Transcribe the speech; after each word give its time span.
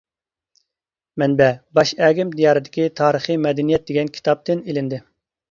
مەنبە:باشئەگىم 1.23 2.31
دىيارىدىكى 2.39 2.87
تارىخى 3.01 3.37
مەدەنىيەت 3.45 3.87
دېگەن 3.93 4.11
كىتابتىن 4.19 4.67
ئېلىندى. 4.67 5.03